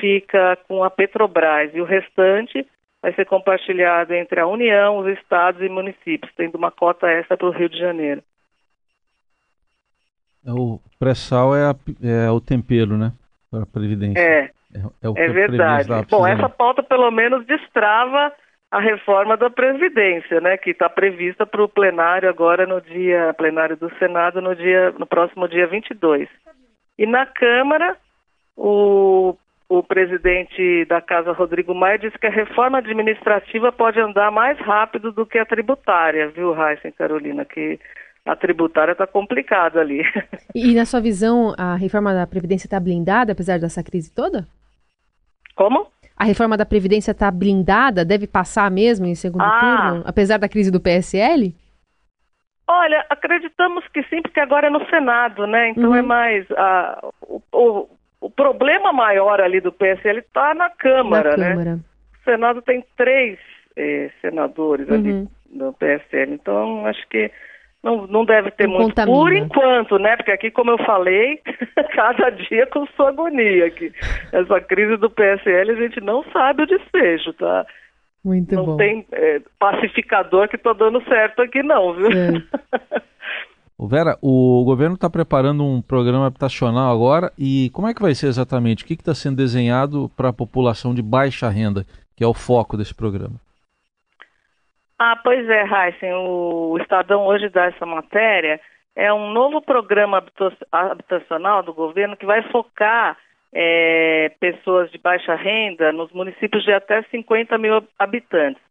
fica 0.00 0.56
com 0.68 0.84
a 0.84 0.90
Petrobras 0.90 1.74
e 1.74 1.80
o 1.80 1.84
restante 1.84 2.66
vai 3.02 3.12
ser 3.14 3.26
compartilhado 3.26 4.14
entre 4.14 4.40
a 4.40 4.46
União, 4.46 4.98
os 4.98 5.08
estados 5.18 5.60
e 5.62 5.68
municípios, 5.68 6.32
tendo 6.36 6.56
uma 6.56 6.70
cota 6.70 7.08
extra 7.08 7.36
para 7.36 7.48
o 7.48 7.50
Rio 7.50 7.68
de 7.68 7.78
Janeiro. 7.78 8.22
É 10.44 10.52
o 10.52 10.80
pré-sal 10.98 11.54
é, 11.54 11.74
é 12.02 12.30
o 12.30 12.40
tempero, 12.40 12.96
né? 12.96 13.12
Para 13.50 13.64
a 13.64 13.66
Previdência. 13.66 14.20
É, 14.20 14.50
É, 14.74 15.22
é 15.22 15.28
a 15.28 15.32
verdade. 15.32 16.06
Bom, 16.08 16.26
essa 16.26 16.48
pauta 16.48 16.82
pelo 16.82 17.10
menos 17.10 17.44
destrava 17.46 18.32
a 18.70 18.80
reforma 18.80 19.36
da 19.36 19.50
Previdência, 19.50 20.40
né, 20.40 20.56
que 20.56 20.70
está 20.70 20.88
prevista 20.88 21.44
para 21.44 21.62
o 21.62 21.68
plenário 21.68 22.28
agora 22.28 22.66
no 22.66 22.80
dia 22.80 23.34
plenário 23.36 23.76
do 23.76 23.92
Senado 23.98 24.40
no 24.40 24.54
dia 24.54 24.92
no 24.92 25.06
próximo 25.06 25.48
dia 25.48 25.66
22. 25.66 26.28
E 26.96 27.06
na 27.06 27.26
Câmara 27.26 27.96
o 28.56 29.34
o 29.70 29.84
presidente 29.84 30.84
da 30.86 31.00
Casa, 31.00 31.30
Rodrigo 31.30 31.72
Maia, 31.72 31.96
disse 31.96 32.18
que 32.18 32.26
a 32.26 32.30
reforma 32.30 32.78
administrativa 32.78 33.70
pode 33.70 34.00
andar 34.00 34.28
mais 34.32 34.58
rápido 34.58 35.12
do 35.12 35.24
que 35.24 35.38
a 35.38 35.46
tributária, 35.46 36.28
viu, 36.28 36.52
Raíssa 36.52 36.88
e 36.88 36.92
Carolina? 36.92 37.44
Que 37.44 37.78
a 38.26 38.34
tributária 38.34 38.92
está 38.92 39.06
complicada 39.06 39.80
ali. 39.80 40.02
E, 40.52 40.72
e 40.72 40.74
na 40.74 40.84
sua 40.84 41.00
visão, 41.00 41.54
a 41.56 41.76
reforma 41.76 42.12
da 42.12 42.26
Previdência 42.26 42.66
está 42.66 42.80
blindada, 42.80 43.30
apesar 43.30 43.60
dessa 43.60 43.80
crise 43.80 44.12
toda? 44.12 44.44
Como? 45.60 45.86
A 46.16 46.24
reforma 46.24 46.56
da 46.56 46.64
Previdência 46.64 47.10
está 47.10 47.30
blindada? 47.30 48.02
Deve 48.02 48.26
passar 48.26 48.70
mesmo 48.70 49.04
em 49.04 49.14
segundo 49.14 49.42
Ah. 49.44 49.58
turno, 49.60 50.02
apesar 50.06 50.38
da 50.38 50.48
crise 50.48 50.70
do 50.70 50.80
PSL? 50.80 51.54
Olha, 52.66 53.04
acreditamos 53.10 53.86
que 53.88 54.02
sim, 54.04 54.22
porque 54.22 54.40
agora 54.40 54.68
é 54.68 54.70
no 54.70 54.88
Senado, 54.88 55.46
né? 55.46 55.68
Então 55.68 55.90
Uhum. 55.90 55.96
é 55.96 56.00
mais. 56.02 56.46
ah, 56.56 56.98
o, 57.28 57.42
o, 57.52 57.88
o 58.22 58.30
problema 58.30 58.90
maior 58.90 59.38
ali 59.38 59.60
do 59.60 59.70
PSL 59.70 60.20
está 60.20 60.54
na 60.54 60.70
Câmara, 60.70 61.32
na 61.32 61.36
né? 61.36 61.48
Câmara. 61.50 61.78
O 62.20 62.24
Senado 62.24 62.62
tem 62.62 62.82
três 62.96 63.38
eh, 63.76 64.10
senadores 64.22 64.88
ali 64.90 65.12
Uhum. 65.12 65.28
do 65.50 65.72
PSL, 65.74 66.32
então 66.32 66.86
acho 66.86 67.06
que 67.08 67.30
não, 67.82 68.06
não 68.06 68.24
deve 68.24 68.50
ter 68.50 68.66
Não 68.66 68.74
muito. 68.74 68.88
contamina. 68.88 69.16
Por 69.18 69.32
enquanto, 69.32 69.98
né? 69.98 70.16
Porque 70.16 70.30
aqui, 70.30 70.50
como 70.50 70.70
eu 70.70 70.78
falei, 70.84 71.40
cada 71.94 72.30
dia 72.30 72.66
com 72.66 72.86
sua 72.88 73.08
agonia. 73.08 73.70
Que 73.70 73.92
essa 74.32 74.60
crise 74.60 74.96
do 74.96 75.10
PSL 75.10 75.70
a 75.70 75.74
gente 75.74 76.00
não 76.00 76.22
sabe 76.32 76.62
o 76.62 76.66
desfecho, 76.66 77.32
tá? 77.34 77.66
Muito 78.22 78.54
não 78.54 78.64
bom. 78.66 78.76
tem 78.76 79.06
eh, 79.12 79.40
pacificador 79.58 80.46
que 80.48 80.58
tá 80.58 80.74
dando 80.74 81.02
certo 81.04 81.40
aqui, 81.40 81.62
não, 81.62 81.94
viu? 81.94 82.10
É. 82.10 83.00
Vera, 83.82 84.18
o 84.20 84.62
governo 84.62 84.94
está 84.94 85.08
preparando 85.08 85.64
um 85.64 85.80
programa 85.80 86.26
habitacional 86.26 86.92
agora 86.92 87.32
e 87.38 87.70
como 87.72 87.88
é 87.88 87.94
que 87.94 88.02
vai 88.02 88.14
ser 88.14 88.26
exatamente? 88.26 88.84
O 88.84 88.86
que 88.86 88.92
está 88.92 89.14
sendo 89.14 89.36
desenhado 89.36 90.10
para 90.14 90.28
a 90.28 90.32
população 90.34 90.94
de 90.94 91.00
baixa 91.00 91.48
renda, 91.48 91.86
que 92.14 92.22
é 92.22 92.26
o 92.26 92.34
foco 92.34 92.76
desse 92.76 92.94
programa? 92.94 93.40
Ah, 95.02 95.16
pois 95.16 95.48
é, 95.48 95.62
Heisen, 95.64 96.12
o 96.12 96.76
Estadão 96.78 97.24
hoje 97.26 97.48
dá 97.48 97.64
essa 97.66 97.86
matéria. 97.86 98.60
É 98.94 99.10
um 99.10 99.30
novo 99.30 99.62
programa 99.62 100.18
habita- 100.18 100.52
habitacional 100.70 101.62
do 101.62 101.72
governo 101.72 102.18
que 102.18 102.26
vai 102.26 102.42
focar 102.50 103.16
eh, 103.50 104.30
pessoas 104.38 104.90
de 104.90 104.98
baixa 104.98 105.34
renda 105.34 105.90
nos 105.90 106.12
municípios 106.12 106.62
de 106.64 106.72
até 106.74 107.02
50 107.04 107.56
mil 107.56 107.82
habitantes. 107.98 108.62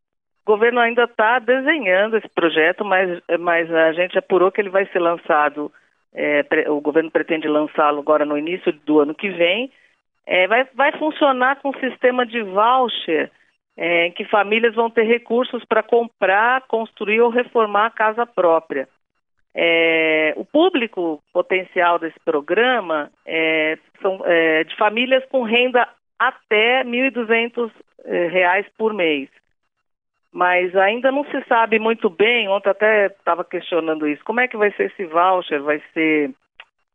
O 0.46 0.52
governo 0.52 0.80
ainda 0.80 1.06
está 1.06 1.40
desenhando 1.40 2.16
esse 2.18 2.30
projeto, 2.30 2.86
mas, 2.86 3.20
mas 3.40 3.74
a 3.74 3.92
gente 3.94 4.16
apurou 4.16 4.52
que 4.52 4.62
ele 4.62 4.70
vai 4.70 4.86
ser 4.88 5.00
lançado, 5.00 5.72
pre- 6.48 6.70
o 6.70 6.80
governo 6.80 7.10
pretende 7.10 7.48
lançá-lo 7.48 8.00
agora 8.02 8.24
no 8.24 8.38
início 8.38 8.72
do 8.86 9.00
ano 9.00 9.16
que 9.16 9.30
vem. 9.30 9.72
Eh, 10.28 10.48
vai, 10.48 10.64
vai 10.76 10.92
funcionar 11.00 11.56
com 11.58 11.70
um 11.70 11.80
sistema 11.80 12.24
de 12.24 12.44
voucher 12.44 13.32
é, 13.82 14.10
que 14.10 14.26
famílias 14.26 14.76
vão 14.76 14.90
ter 14.90 15.04
recursos 15.04 15.64
para 15.64 15.82
comprar, 15.82 16.64
construir 16.68 17.22
ou 17.22 17.30
reformar 17.30 17.86
a 17.86 17.90
casa 17.90 18.26
própria. 18.26 18.90
É, 19.56 20.34
o 20.36 20.44
público 20.44 21.24
potencial 21.32 21.98
desse 21.98 22.20
programa 22.26 23.10
é, 23.26 23.78
são 24.02 24.20
é, 24.26 24.66
de 24.66 24.76
famílias 24.76 25.24
com 25.28 25.44
renda 25.44 25.88
até 26.20 26.82
R$ 26.82 26.90
1.200 26.90 27.72
eh, 28.04 28.28
reais 28.28 28.66
por 28.78 28.94
mês. 28.94 29.30
Mas 30.30 30.76
ainda 30.76 31.10
não 31.10 31.24
se 31.24 31.42
sabe 31.48 31.80
muito 31.80 32.10
bem, 32.10 32.50
ontem 32.50 32.70
até 32.70 33.06
estava 33.06 33.46
questionando 33.46 34.06
isso, 34.06 34.24
como 34.26 34.42
é 34.42 34.48
que 34.50 34.58
vai 34.58 34.72
ser 34.74 34.92
esse 34.92 35.06
voucher? 35.06 35.62
Vai 35.62 35.82
ser 35.94 36.32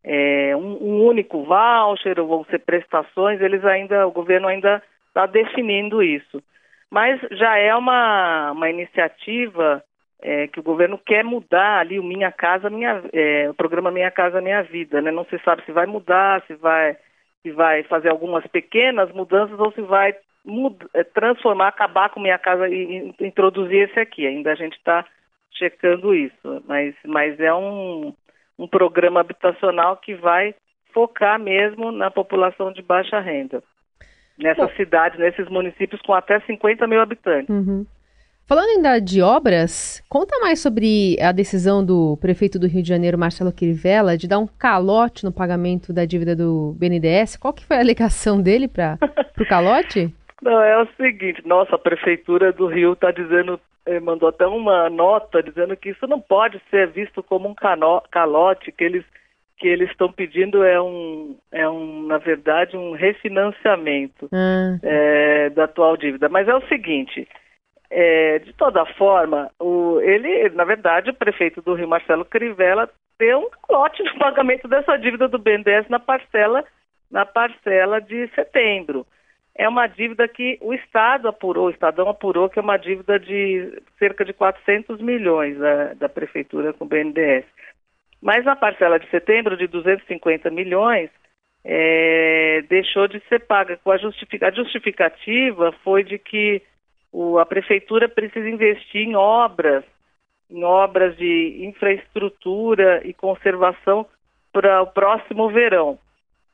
é, 0.04 0.54
um, 0.54 0.76
um 0.82 1.06
único 1.06 1.42
voucher 1.44 2.20
ou 2.20 2.28
vão 2.28 2.44
ser 2.44 2.58
prestações? 2.58 3.40
Eles 3.40 3.64
ainda, 3.64 4.06
o 4.06 4.12
governo 4.12 4.48
ainda 4.48 4.82
está 5.08 5.24
definindo 5.24 6.02
isso. 6.02 6.42
Mas 6.90 7.20
já 7.32 7.56
é 7.58 7.74
uma, 7.74 8.52
uma 8.52 8.70
iniciativa 8.70 9.82
é, 10.22 10.48
que 10.48 10.58
o 10.58 10.62
governo 10.62 10.98
quer 10.98 11.22
mudar 11.24 11.80
ali 11.80 11.98
o 11.98 12.04
Minha 12.04 12.32
Casa 12.32 12.70
Minha 12.70 13.02
é, 13.12 13.48
o 13.50 13.54
programa 13.54 13.90
Minha 13.90 14.10
Casa 14.10 14.40
Minha 14.40 14.62
Vida, 14.62 15.02
né? 15.02 15.10
Não 15.10 15.24
se 15.26 15.38
sabe 15.44 15.64
se 15.64 15.72
vai 15.72 15.86
mudar, 15.86 16.42
se 16.46 16.54
vai 16.54 16.96
se 17.42 17.50
vai 17.52 17.82
fazer 17.84 18.08
algumas 18.08 18.46
pequenas 18.46 19.12
mudanças 19.12 19.58
ou 19.60 19.70
se 19.72 19.82
vai 19.82 20.14
é, 20.94 21.04
transformar, 21.04 21.68
acabar 21.68 22.08
com 22.08 22.20
Minha 22.20 22.38
Casa 22.38 22.68
e, 22.68 23.12
e 23.20 23.26
introduzir 23.26 23.88
esse 23.90 24.00
aqui. 24.00 24.26
Ainda 24.26 24.52
a 24.52 24.54
gente 24.54 24.76
está 24.76 25.04
checando 25.52 26.14
isso, 26.14 26.62
mas 26.66 26.94
mas 27.04 27.38
é 27.38 27.52
um 27.52 28.14
um 28.58 28.68
programa 28.68 29.20
habitacional 29.20 29.96
que 29.96 30.14
vai 30.14 30.54
focar 30.92 31.38
mesmo 31.38 31.90
na 31.90 32.10
população 32.10 32.72
de 32.72 32.80
baixa 32.80 33.20
renda. 33.20 33.62
Nessas 34.38 34.70
Bom. 34.70 34.76
cidades, 34.76 35.18
nesses 35.18 35.48
municípios 35.48 36.00
com 36.02 36.12
até 36.12 36.40
50 36.40 36.86
mil 36.86 37.00
habitantes. 37.00 37.48
Uhum. 37.48 37.86
Falando 38.46 38.68
ainda 38.68 38.98
de 39.00 39.22
obras, 39.22 40.02
conta 40.08 40.38
mais 40.40 40.60
sobre 40.60 41.16
a 41.18 41.32
decisão 41.32 41.82
do 41.84 42.18
prefeito 42.20 42.58
do 42.58 42.66
Rio 42.66 42.82
de 42.82 42.88
Janeiro, 42.88 43.16
Marcelo 43.16 43.50
Crivella, 43.52 44.18
de 44.18 44.28
dar 44.28 44.38
um 44.38 44.46
calote 44.46 45.24
no 45.24 45.32
pagamento 45.32 45.94
da 45.94 46.04
dívida 46.04 46.36
do 46.36 46.74
BNDES. 46.78 47.36
Qual 47.38 47.54
que 47.54 47.64
foi 47.64 47.76
a 47.78 47.80
alegação 47.80 48.42
dele 48.42 48.68
para 48.68 48.98
o 49.40 49.46
calote? 49.46 50.12
Não, 50.42 50.60
é 50.60 50.82
o 50.82 50.86
seguinte, 50.98 51.40
nossa, 51.46 51.76
a 51.76 51.78
prefeitura 51.78 52.52
do 52.52 52.66
Rio 52.66 52.92
está 52.92 53.10
dizendo, 53.10 53.58
eh, 53.86 53.98
mandou 53.98 54.28
até 54.28 54.46
uma 54.46 54.90
nota 54.90 55.42
dizendo 55.42 55.74
que 55.74 55.88
isso 55.88 56.06
não 56.06 56.20
pode 56.20 56.60
ser 56.70 56.88
visto 56.88 57.22
como 57.22 57.48
um 57.48 57.54
cano- 57.54 58.02
calote, 58.10 58.70
que 58.70 58.84
eles 58.84 59.04
que 59.56 59.68
eles 59.68 59.90
estão 59.90 60.10
pedindo 60.10 60.64
é 60.64 60.80
um, 60.80 61.36
é 61.52 61.68
um, 61.68 62.06
na 62.06 62.18
verdade, 62.18 62.76
um 62.76 62.92
refinanciamento. 62.92 64.28
Ah, 64.32 64.78
é, 64.82 65.50
da 65.50 65.64
atual 65.64 65.96
dívida. 65.96 66.28
Mas 66.28 66.48
é 66.48 66.54
o 66.54 66.66
seguinte, 66.68 67.28
é, 67.90 68.40
de 68.40 68.52
toda 68.54 68.84
forma, 68.94 69.50
o, 69.60 70.00
ele, 70.00 70.48
na 70.50 70.64
verdade, 70.64 71.10
o 71.10 71.14
prefeito 71.14 71.62
do 71.62 71.74
Rio, 71.74 71.88
Marcelo 71.88 72.24
Crivella, 72.24 72.90
deu 73.18 73.38
um 73.38 73.72
lote 73.72 74.02
no 74.02 74.14
pagamento 74.18 74.66
dessa 74.66 74.96
dívida 74.96 75.28
do 75.28 75.38
BNDES 75.38 75.88
na 75.88 76.00
parcela, 76.00 76.64
na 77.10 77.24
parcela 77.24 78.00
de 78.00 78.28
setembro. 78.34 79.06
É 79.56 79.68
uma 79.68 79.86
dívida 79.86 80.26
que 80.26 80.58
o 80.60 80.74
Estado 80.74 81.28
apurou, 81.28 81.66
o 81.66 81.70
Estadão 81.70 82.08
apurou 82.08 82.50
que 82.50 82.58
é 82.58 82.62
uma 82.62 82.76
dívida 82.76 83.20
de 83.20 83.80
cerca 84.00 84.24
de 84.24 84.32
400 84.32 85.00
milhões 85.00 85.56
da, 85.56 85.94
da 85.94 86.08
Prefeitura 86.08 86.72
com 86.72 86.84
o 86.84 86.88
BNDES. 86.88 87.44
Mas 88.24 88.42
na 88.42 88.56
parcela 88.56 88.98
de 88.98 89.06
setembro, 89.10 89.54
de 89.54 89.66
250 89.66 90.48
milhões, 90.50 91.10
é, 91.62 92.62
deixou 92.70 93.06
de 93.06 93.20
ser 93.28 93.40
paga. 93.40 93.78
Com 93.84 93.90
a, 93.90 93.96
a 93.96 94.50
justificativa 94.50 95.72
foi 95.84 96.02
de 96.02 96.18
que 96.18 96.62
o- 97.12 97.38
a 97.38 97.44
prefeitura 97.44 98.08
precisa 98.08 98.48
investir 98.48 99.02
em 99.02 99.14
obras, 99.14 99.84
em 100.50 100.64
obras 100.64 101.14
de 101.18 101.66
infraestrutura 101.66 103.02
e 103.06 103.12
conservação 103.12 104.06
para 104.52 104.80
o 104.82 104.86
próximo 104.86 105.50
verão. 105.50 105.98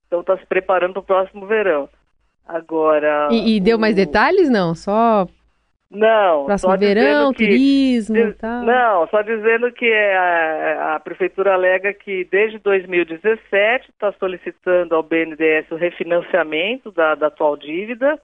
Então 0.09 0.23
está 0.23 0.37
se 0.39 0.47
preparando 0.47 0.95
para 0.95 1.01
o 1.01 1.05
próximo 1.05 1.47
verão. 1.47 1.89
Agora. 2.49 3.29
e, 3.31 3.57
e 3.57 3.61
deu 3.61 3.79
mais 3.79 3.95
o- 3.95 3.97
detalhes? 3.97 4.51
Não, 4.51 4.75
só 4.75 5.29
Não. 5.91 6.45
próximo 6.45 6.71
só 6.71 6.77
dizendo 6.77 6.95
verão, 6.95 7.33
que- 7.33 7.45
turismo 7.45 8.17
e 8.17 8.33
tal. 8.35 8.63
Não, 8.63 9.09
só 9.09 9.23
dizendo 9.23 9.73
que 9.73 9.93
a, 9.93 10.95
a 10.95 11.01
prefeitura 11.01 11.55
alega 11.55 11.93
que 11.93 12.25
desde 12.31 12.59
2017 12.59 13.91
está 13.91 14.13
solicitando 14.13 14.95
ao 14.95 15.03
BNDES 15.03 15.71
o 15.71 15.77
refinanciamento 15.77 16.93
da, 16.93 17.17
da 17.17 17.27
atual 17.27 17.57
dívida, 17.57 18.21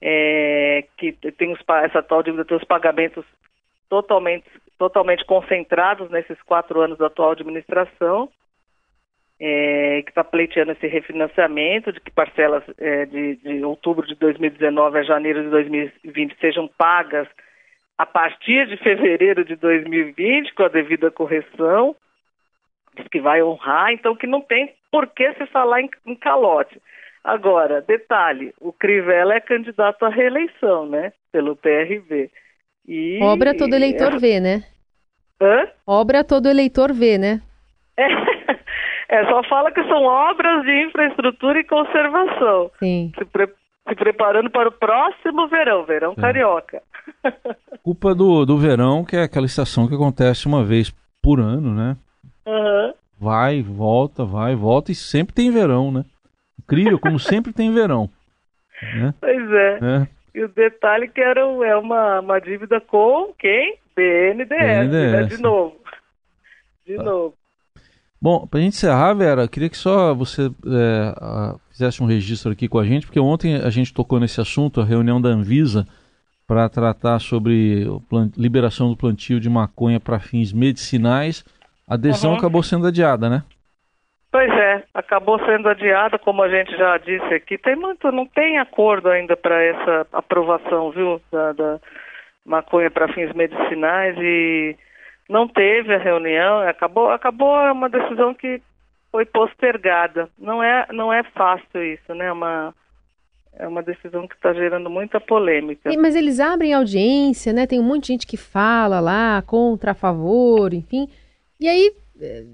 é, 0.00 0.84
que 0.98 1.12
tem 1.12 1.52
os, 1.52 1.60
essa 1.84 2.00
atual 2.00 2.22
dívida 2.22 2.44
tem 2.44 2.56
os 2.56 2.64
pagamentos 2.64 3.24
totalmente, 3.88 4.44
totalmente 4.78 5.24
concentrados 5.24 6.10
nesses 6.10 6.40
quatro 6.42 6.82
anos 6.82 6.98
da 6.98 7.06
atual 7.06 7.30
administração, 7.30 8.28
é, 9.40 10.02
que 10.02 10.10
está 10.10 10.22
pleiteando 10.22 10.72
esse 10.72 10.86
refinanciamento, 10.86 11.92
de 11.92 12.00
que 12.00 12.10
parcelas 12.10 12.62
é, 12.78 13.06
de, 13.06 13.36
de 13.36 13.64
outubro 13.64 14.06
de 14.06 14.14
2019 14.14 14.98
a 14.98 15.02
janeiro 15.02 15.42
de 15.42 15.50
2020 15.50 16.36
sejam 16.40 16.68
pagas 16.78 17.28
a 17.96 18.06
partir 18.06 18.66
de 18.66 18.76
fevereiro 18.76 19.44
de 19.44 19.56
2020, 19.56 20.54
com 20.54 20.64
a 20.64 20.68
devida 20.68 21.10
correção, 21.10 21.94
diz 22.96 23.06
que 23.08 23.20
vai 23.20 23.42
honrar, 23.42 23.92
então 23.92 24.16
que 24.16 24.26
não 24.26 24.40
tem 24.40 24.72
por 24.90 25.06
que 25.08 25.32
se 25.34 25.46
falar 25.46 25.80
em, 25.80 25.90
em 26.06 26.14
calote. 26.14 26.80
Agora, 27.22 27.80
detalhe, 27.80 28.52
o 28.60 28.72
Crivella 28.72 29.34
é 29.34 29.40
candidato 29.40 30.04
à 30.04 30.08
reeleição, 30.08 30.86
né, 30.86 31.12
pelo 31.32 31.56
PRB. 31.56 32.30
E, 32.86 33.18
Obra 33.22 33.56
todo 33.56 33.74
eleitor 33.74 34.18
vê, 34.18 34.40
né? 34.40 34.62
Hã? 35.40 35.68
Obra 35.86 36.22
todo 36.22 36.48
eleitor 36.48 36.92
vê, 36.92 37.16
né? 37.16 37.40
É, 39.08 39.24
só 39.26 39.42
fala 39.44 39.70
que 39.70 39.82
são 39.84 40.02
obras 40.04 40.62
de 40.64 40.82
infraestrutura 40.86 41.60
e 41.60 41.64
conservação. 41.64 42.70
Sim. 42.78 43.12
Se, 43.18 43.24
pre- 43.26 43.52
se 43.88 43.94
preparando 43.94 44.50
para 44.50 44.68
o 44.68 44.72
próximo 44.72 45.46
verão, 45.48 45.84
verão 45.84 46.14
carioca. 46.14 46.82
Culpa 47.82 48.14
do, 48.14 48.46
do 48.46 48.56
verão, 48.58 49.04
que 49.04 49.16
é 49.16 49.22
aquela 49.24 49.46
estação 49.46 49.86
que 49.86 49.94
acontece 49.94 50.46
uma 50.46 50.64
vez 50.64 50.90
por 51.22 51.38
ano, 51.38 51.74
né? 51.74 51.96
Aham. 52.46 52.94
Vai, 53.20 53.62
volta, 53.62 54.24
vai, 54.24 54.54
volta 54.54 54.90
e 54.90 54.94
sempre 54.94 55.34
tem 55.34 55.50
verão, 55.50 55.90
né? 55.92 56.04
Incrível 56.58 56.98
como 56.98 57.18
sempre 57.20 57.52
tem 57.52 57.72
verão. 57.72 58.08
Né? 58.82 59.14
Pois 59.20 59.50
é. 59.52 59.78
É. 59.82 60.08
E 60.34 60.42
o 60.44 60.48
detalhe 60.48 61.08
que 61.08 61.20
era 61.20 61.40
é 61.40 61.76
uma, 61.76 62.20
uma 62.20 62.40
dívida 62.40 62.80
com 62.80 63.32
quem? 63.38 63.76
BNDES, 63.94 64.48
né? 64.50 64.84
BNDES. 64.88 65.36
De 65.36 65.42
novo. 65.42 65.76
De 66.86 66.96
novo. 66.96 67.34
Bom, 68.24 68.46
pra 68.46 68.58
gente 68.58 68.72
encerrar, 68.72 69.12
Vera, 69.12 69.46
queria 69.46 69.68
que 69.68 69.76
só 69.76 70.14
você 70.14 70.46
é, 70.46 71.12
a- 71.20 71.56
fizesse 71.70 72.02
um 72.02 72.06
registro 72.06 72.52
aqui 72.52 72.66
com 72.66 72.78
a 72.78 72.84
gente, 72.86 73.04
porque 73.04 73.20
ontem 73.20 73.56
a 73.56 73.68
gente 73.68 73.92
tocou 73.92 74.18
nesse 74.18 74.40
assunto, 74.40 74.80
a 74.80 74.84
reunião 74.84 75.20
da 75.20 75.28
Anvisa, 75.28 75.86
para 76.46 76.66
tratar 76.70 77.18
sobre 77.18 77.86
liberação 78.34 78.88
do 78.88 78.96
plantio 78.96 79.38
de 79.38 79.50
maconha 79.50 80.00
para 80.00 80.18
fins 80.18 80.54
medicinais. 80.54 81.44
A 81.86 81.96
adesão 81.96 82.30
Uhum. 82.30 82.38
acabou 82.38 82.62
sendo 82.62 82.86
adiada, 82.86 83.28
né? 83.28 83.42
Pois 84.32 84.50
é, 84.50 84.82
acabou 84.94 85.38
sendo 85.44 85.68
adiada, 85.68 86.18
como 86.18 86.42
a 86.42 86.48
gente 86.48 86.74
já 86.78 86.96
disse 86.96 87.34
aqui. 87.34 87.58
Tem 87.58 87.76
muito, 87.76 88.10
não 88.10 88.24
tem 88.24 88.58
acordo 88.58 89.10
ainda 89.10 89.36
para 89.36 89.62
essa 89.62 90.06
aprovação, 90.14 90.90
viu, 90.92 91.20
da, 91.30 91.52
da 91.52 91.78
maconha 92.46 92.90
para 92.90 93.06
fins 93.12 93.34
medicinais 93.34 94.16
e 94.18 94.74
não 95.28 95.48
teve 95.48 95.94
a 95.94 95.98
reunião. 95.98 96.60
Acabou, 96.68 97.10
acabou 97.10 97.54
uma 97.72 97.88
decisão 97.88 98.34
que 98.34 98.60
foi 99.10 99.24
postergada. 99.24 100.28
Não 100.38 100.62
é, 100.62 100.86
não 100.92 101.12
é 101.12 101.22
fácil 101.22 101.82
isso, 101.82 102.14
né? 102.14 102.26
É 102.26 102.32
uma 102.32 102.74
é 103.56 103.68
uma 103.68 103.84
decisão 103.84 104.26
que 104.26 104.34
está 104.34 104.52
gerando 104.52 104.90
muita 104.90 105.20
polêmica. 105.20 105.92
E- 105.92 105.96
Mas 105.96 106.16
eles 106.16 106.40
abrem 106.40 106.74
audiência, 106.74 107.52
né? 107.52 107.66
Tem 107.68 107.78
um 107.78 107.84
monte 107.84 108.02
de 108.02 108.08
gente 108.08 108.26
que 108.26 108.36
fala 108.36 108.98
lá, 108.98 109.42
contra, 109.46 109.92
a 109.92 109.94
favor, 109.94 110.74
enfim. 110.74 111.08
E 111.60 111.68
aí 111.68 111.92
eh, 112.20 112.44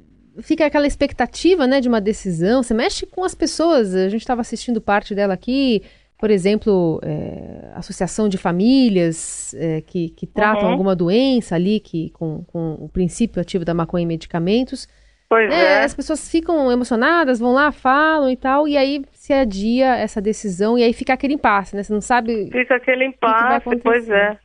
fica 0.43 0.67
aquela 0.67 0.87
expectativa, 0.87 1.67
né, 1.67 1.81
de 1.81 1.89
uma 1.89 2.03
decisão. 2.03 2.63
Você 2.63 2.75
mexe 2.75 3.07
com 3.07 3.25
as 3.25 3.35
pessoas. 3.35 3.95
A 3.95 4.11
gente 4.11 4.21
estava 4.21 4.43
assistindo 4.43 4.79
parte 4.79 5.15
dela 5.15 5.33
aqui, 5.33 5.83
por 6.21 6.31
exemplo, 6.31 7.01
eh, 7.03 7.71
associação 7.75 8.29
de 8.29 8.37
famílias 8.37 9.55
eh, 9.55 9.81
que, 9.87 10.11
que 10.11 10.27
tratam 10.27 10.67
Uhum. 10.67 10.73
alguma 10.73 10.95
doença 10.95 11.55
ali, 11.55 11.81
que 11.81 12.11
com, 12.11 12.45
com 12.45 12.75
o 12.75 12.89
princípio 12.89 13.41
ativo 13.41 13.65
da 13.65 13.73
maconha 13.75 14.05
e 14.05 14.07
medicamentos. 14.07 14.87
Pois 15.29 15.51
É, 15.51 15.81
é. 15.81 15.85
As 15.85 15.95
pessoas 15.95 16.29
ficam 16.31 16.71
emocionadas, 16.71 17.39
vão 17.39 17.53
lá, 17.53 17.73
falam 17.73 18.29
e 18.29 18.37
tal, 18.37 18.69
e 18.69 18.77
aí 18.77 19.03
se 19.13 19.33
adia 19.33 19.97
essa 19.97 20.21
decisão, 20.21 20.77
e 20.77 20.83
aí 20.83 20.93
fica 20.93 21.13
aquele 21.15 21.35
impasse, 21.35 21.75
né? 21.75 21.83
Você 21.83 21.93
não 21.93 22.01
sabe 22.01 22.51
Fica 22.51 22.75
aquele 22.75 23.13
que 23.13 23.19
vai 23.23 23.57
impasse, 23.57 23.77
pois 23.83 24.09
é. 24.11 24.39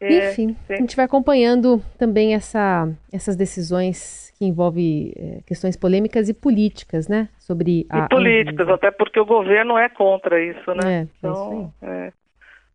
É, 0.00 0.30
Enfim, 0.30 0.56
a 0.68 0.76
gente 0.76 0.94
vai 0.94 1.06
acompanhando 1.06 1.82
também 1.98 2.34
essa, 2.34 2.86
essas 3.10 3.34
decisões 3.34 4.26
que 4.38 4.44
envolvem 4.44 5.12
eh, 5.16 5.40
questões 5.46 5.74
polêmicas 5.74 6.28
e 6.28 6.34
políticas, 6.34 7.08
né? 7.08 7.30
Sobre 7.38 7.86
a. 7.88 8.04
E 8.04 8.08
políticas, 8.08 8.60
Anvisa. 8.60 8.74
até 8.74 8.90
porque 8.90 9.18
o 9.18 9.24
governo 9.24 9.78
é 9.78 9.88
contra 9.88 10.38
isso, 10.42 10.74
né? 10.74 10.84
É, 10.84 10.98
é 10.98 11.06
Então, 11.16 11.72
é, 11.80 12.12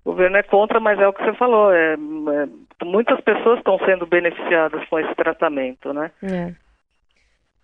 o 0.04 0.12
governo 0.12 0.38
é 0.38 0.44
contra, 0.44 0.80
mas 0.80 1.00
é 1.00 1.08
o 1.08 1.14
que 1.14 1.24
você 1.24 1.34
falou. 1.36 1.72
É, 1.72 1.94
é, 1.94 2.86
muitas 2.86 3.22
pessoas 3.22 3.60
estão 3.60 3.78
sendo 3.86 4.08
beneficiadas 4.08 4.84
com 4.90 5.00
esse 5.00 5.14
tratamento, 5.14 5.94
né? 5.94 6.10
É. 6.24 6.54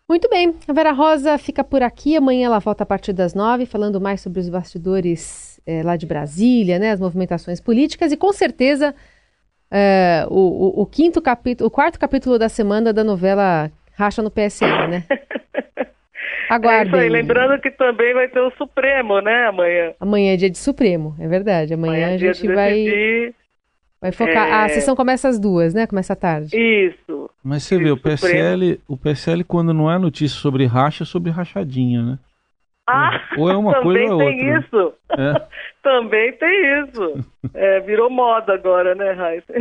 Muito 0.08 0.30
bem, 0.30 0.56
a 0.68 0.74
Vera 0.74 0.92
Rosa 0.92 1.38
fica 1.40 1.64
por 1.64 1.82
aqui. 1.82 2.16
Amanhã 2.16 2.46
ela 2.46 2.60
volta 2.60 2.84
a 2.84 2.86
partir 2.86 3.12
das 3.12 3.34
nove, 3.34 3.66
falando 3.66 4.00
mais 4.00 4.22
sobre 4.22 4.40
os 4.40 4.48
bastidores 4.48 5.60
eh, 5.66 5.82
lá 5.84 5.98
de 5.98 6.06
Brasília, 6.06 6.78
né? 6.78 6.92
As 6.92 7.00
movimentações 7.00 7.60
políticas 7.60 8.12
e 8.12 8.18
com 8.18 8.32
certeza 8.32 8.94
eh, 9.72 10.26
o, 10.30 10.80
o- 10.80 10.82
o 10.82 10.86
quinto 10.86 11.22
capítulo, 11.22 11.68
o 11.68 11.72
quarto 11.72 12.00
capítulo 12.00 12.38
da 12.40 12.50
semana 12.50 12.92
da 12.94 13.04
novela 13.04 13.72
Racha 13.96 14.22
no 14.22 14.30
PSL, 14.32 14.88
né? 14.88 15.04
É 16.50 16.54
Aguardem. 16.54 16.88
isso 16.88 16.96
aí. 16.96 17.10
Lembrando 17.10 17.60
que 17.62 17.70
também 17.70 18.14
vai 18.14 18.30
ter 18.30 18.40
o 18.40 18.50
Supremo, 18.52 19.20
né? 19.20 19.48
Amanhã. 19.48 19.92
Amanhã 20.00 20.34
é 20.34 20.38
dia 20.38 20.50
de 20.50 20.58
Supremo, 20.58 21.14
é 21.20 21.28
verdade. 21.28 21.74
Amanhã, 21.74 21.92
Amanhã 21.94 22.12
é 22.12 22.14
a 22.14 22.18
dia 22.18 22.34
gente 22.34 22.48
de 22.48 22.54
vai, 22.54 22.74
decidir. 22.74 23.36
vai 24.00 24.12
focar. 24.14 24.48
é, 24.48 24.52
A 24.54 24.70
sessão 24.70 24.96
começa 24.96 25.28
às 25.28 25.38
duas, 25.38 25.74
né? 25.74 25.86
Começa 25.86 26.14
à 26.14 26.16
tarde. 26.16 26.56
Isso. 26.58 27.30
Mas 27.44 27.64
você 27.64 27.78
vê, 27.78 27.92
o 27.92 27.98
Supremo. 27.98 28.16
PSL, 28.18 28.80
o 28.88 28.96
PSL 28.98 29.44
quando 29.44 29.74
não 29.74 29.92
é 29.92 29.98
notícia 30.00 30.40
sobre 30.40 30.66
racha, 30.66 31.04
é 31.04 31.06
sobre 31.06 31.32
rachadinha, 31.32 32.02
né? 32.02 32.20
Ah, 32.90 33.22
Ou 33.38 33.52
é 33.52 33.58
uma 33.58 33.74
também 33.74 34.08
coisa 34.08 34.16
ou 34.16 34.22
é 34.22 34.26
tem 34.26 34.56
outra. 34.56 34.60
isso. 34.66 34.94
É. 35.12 35.48
Também 35.84 36.34
tem 36.34 36.84
isso. 36.84 37.26
É, 37.54 37.80
virou 37.82 38.10
moda 38.10 38.54
agora, 38.54 38.96
né, 38.96 39.12
Raíssa? 39.12 39.54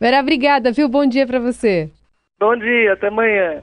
Vera, 0.00 0.20
obrigada, 0.20 0.70
viu? 0.72 0.88
Bom 0.88 1.06
dia 1.06 1.26
pra 1.26 1.38
você. 1.38 1.90
Bom 2.38 2.56
dia, 2.56 2.92
até 2.92 3.08
amanhã. 3.08 3.62